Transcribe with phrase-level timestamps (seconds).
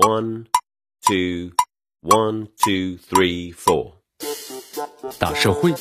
[0.00, 0.46] One,
[1.06, 1.50] two,
[2.00, 3.96] one, two, three, four。
[5.18, 5.74] 大社会，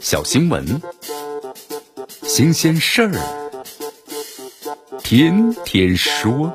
[0.00, 0.82] 小新闻，
[2.24, 3.12] 新鲜事儿，
[4.98, 6.52] 天天说。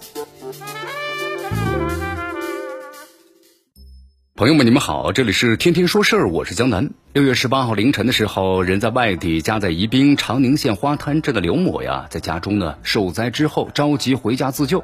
[4.35, 6.89] 朋友们，你们好，这里是天天说事儿，我是江南。
[7.13, 14.83] 六月十八号凌晨的时候，人在外地，家在宜宾长宁县花滩镇的刘某呀，在家中呢受灾之后，着急回家自救。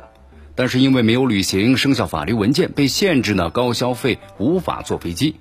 [0.55, 5.35] 但是因为没有履行生效法律文件，被限制呢高消费，无法坐飞机。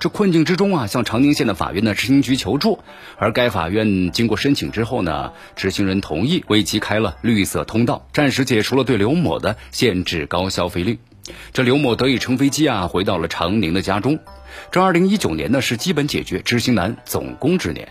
[0.00, 2.78] 这困境之中啊，向长宁县的法院呢执行局求助，
[3.16, 10.98] 而该法院经过申请之后呢，执行人同意为其开了绿色通道，暂时解除了对刘某的限制高消费令。
[11.52, 14.18] 这刘某得以乘飞机啊回到了长宁的家中。
[14.70, 17.88] 这二零一九年呢是基本解决执行难总攻之年。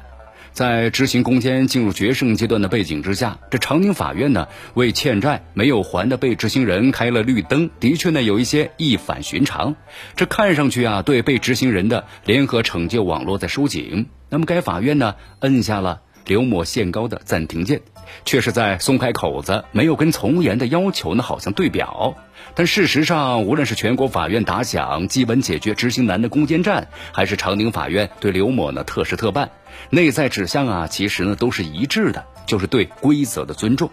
[0.57, 9.75] 在执行攻坚进入决胜阶段的背景之下，这长宁法院呢为欠债没有还的被执行人开了绿灯，的确呢有一些一反寻常。
[10.15, 14.07] 这看上去啊对被执行人的联合惩戒网络在收紧。
[14.29, 17.81] 那么该法院呢摁下了刘某限高的暂停键，
[18.25, 22.15] 却是在松开口子，没有跟从严的要求呢好像对表。
[22.55, 29.51] 但事实上，无论是全国法院打响基本解决执行难的攻坚战，还是长宁法院对刘某呢特事特办。
[29.89, 33.89] 内在指向啊，其实呢都是一致的，就是对规则的尊重。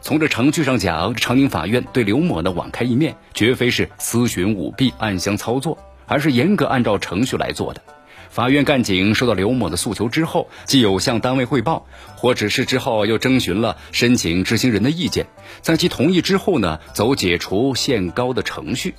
[0.00, 7.82] 从这程序上讲，长宁法院对刘某呢网开一面，绝非是私寻舞弊、暗箱操作，而是严格按照程序来做的。
[8.30, 15.26] 法院干警收到刘某的诉求之后，既有向单位汇报，或指示之后又征询了申请执行人的意见，
[15.62, 18.94] 在其同意之后呢，走解除限高的程序。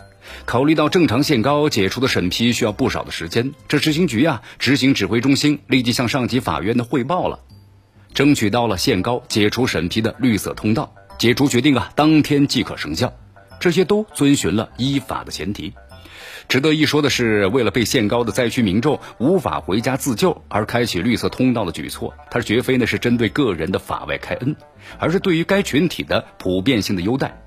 [0.45, 7.39] 考虑到正常限高解除的审批需要不少的时间，这执行局啊，执行指挥中心立即向上级法院的汇报了，
[8.13, 13.13] 争取到了限高解除审批的绿色通道，解除决定啊，当天即可生效。
[13.59, 15.73] 这些都遵循了依法的前提。
[16.49, 24.55] 值得一说的是，为了被限高的灾区民众无法回家自救而开启绿色通道的举措，它绝非呢是针对个人的法外开恩，
[24.97, 27.39] 而是对于该群体的普遍性的优待。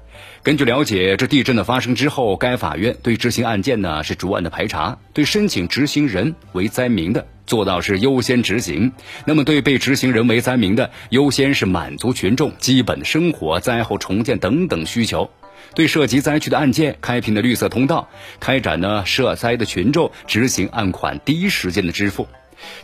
[0.45, 8.93] 根据了解，这地震的发生之后，该法院对执行案件呢是逐案的排查，对申请执行人为灾民的做到是优先执行。
[9.25, 15.29] 那么对被执行人为灾民的，优先是满足群众基本的生活、灾后重建等等需求。
[15.75, 18.09] 对涉及灾区的案件，开辟的绿色通道，
[18.41, 22.29] 开展呢涉灾的群众执行案款第一时间的支付，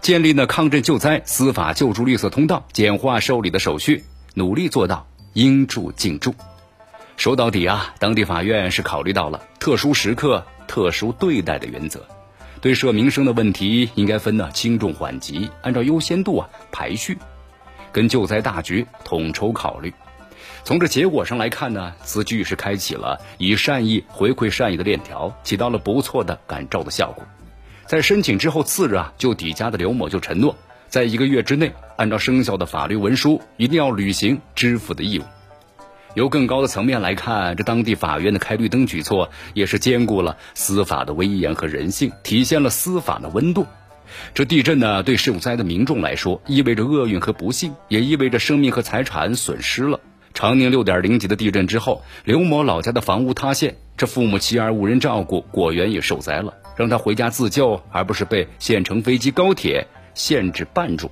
[0.00, 6.34] 建立呢抗震救灾司法救助绿色通道，简化受理的手续，努力做到应助尽助。
[7.17, 12.06] 说到底啊，当地法院是考虑到了特殊时刻特殊对待的原则，
[12.61, 17.19] 对涉民生的问题应该分呢轻重缓急，按照优先度啊排序，
[17.91, 19.93] 跟救灾大局统筹考虑。
[20.64, 27.25] 从这结果上来看呢，此举是开启了以善意回馈善意的链条，起到了不错的感召的效果。
[27.86, 30.56] 在申请之后次日啊，就抵家的刘某就承诺，
[30.88, 35.22] 在一个月之内，按照生效的法律文书，一定要履行支付的义务。
[36.14, 43.66] 由更高的层面来看，这当地法院的开绿灯举措也是兼顾了司法的威严和人性，体现了司法的温度。
[44.34, 50.00] 这地震呢，对受灾的民众来说，意味着厄运和不幸，也意味着生命和财产损失了。
[50.38, 61.10] 长宁六点零级的地震之后，刘某老家的房屋塌陷，这父母妻儿无人照顾，果园也受灾了，让他回家自救，而不是被县城飞机、高铁限制绊住，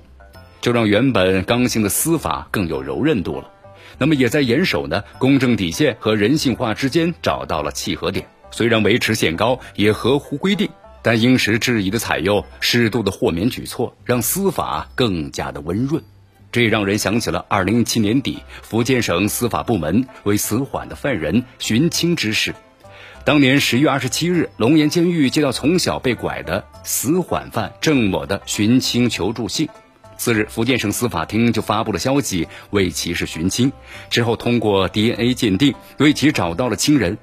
[0.61, 3.51] 就让原本刚性的司法更有柔韧度了。
[3.97, 8.25] 那么也在严守呢公正底线和人性化之间找到了契合点。
[8.49, 10.69] 虽然维持限高也合乎规定，
[11.01, 16.01] 但应时质疑的采用适度的豁免举措，让司法更加的温润。
[16.51, 22.55] 这让人想起了二零一七年底福建省司法部门为死缓的犯人寻亲之事。
[23.25, 29.67] 当年十月二十七日，龙岩监狱接到从小被拐的死缓犯郑某的寻亲求助信。
[30.17, 33.71] 次日，福建省司法厅就发布了消息，为其是寻亲。
[34.09, 37.17] 之后，通过 DNA 鉴定，为其找到了亲人。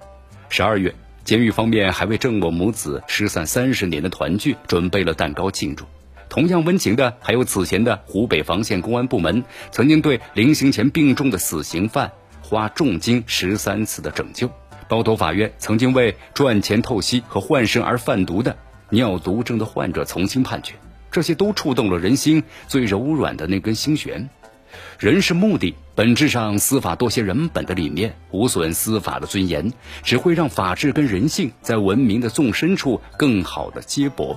[0.50, 5.86] 十二月，监狱方面还为郑某母子失散三十年的团聚准备了蛋糕庆祝。
[6.34, 12.10] 同样温情的，还有此前的湖北房县公安部门曾经对临刑前病重的死刑犯
[12.42, 14.50] 花重金十三次的拯救。
[14.88, 18.56] 包头法院曾经为赚钱透析和换肾而贩毒的
[18.90, 20.74] 尿毒症的患者从轻判决。
[21.08, 24.28] 这些都触动了人心最柔软的那根心弦。
[24.98, 29.72] 人是目的，本质上司法多些人本的理念，无损司法的尊严，
[30.02, 34.36] 只会让法治跟人性在文明的纵深处更好的接驳。